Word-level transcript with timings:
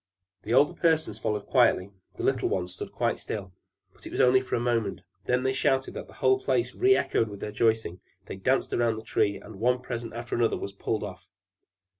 The 0.41 0.53
older 0.55 0.73
persons 0.73 1.19
followed 1.19 1.45
quietly; 1.45 1.91
the 2.17 2.23
little 2.23 2.49
ones 2.49 2.73
stood 2.73 2.91
quite 2.91 3.19
still. 3.19 3.53
But 3.93 4.07
it 4.07 4.09
was 4.09 4.19
only 4.19 4.41
for 4.41 4.55
a 4.55 4.59
moment; 4.59 5.01
then 5.25 5.43
they 5.43 5.53
shouted 5.53 5.93
that 5.93 6.07
the 6.07 6.13
whole 6.15 6.39
place 6.39 6.73
re 6.73 6.95
echoed 6.95 7.27
with 7.29 7.39
their 7.39 7.51
rejoicing; 7.51 7.99
they 8.25 8.37
danced 8.37 8.73
round 8.73 8.97
the 8.97 9.03
Tree, 9.03 9.37
and 9.39 9.57
one 9.59 9.79
present 9.79 10.13
after 10.15 10.35
the 10.35 10.43
other 10.45 10.57
was 10.57 10.73
pulled 10.73 11.03
off. 11.03 11.27